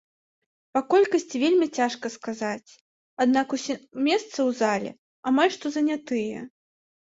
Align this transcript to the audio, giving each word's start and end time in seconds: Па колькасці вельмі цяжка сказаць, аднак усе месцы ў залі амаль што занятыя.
Па 0.75 0.81
колькасці 0.93 1.35
вельмі 1.43 1.67
цяжка 1.79 2.05
сказаць, 2.15 2.69
аднак 3.27 3.47
усе 3.59 3.75
месцы 4.09 4.25
ў 4.25 4.49
залі 4.63 4.89
амаль 5.33 5.53
што 5.59 5.65
занятыя. 5.79 6.37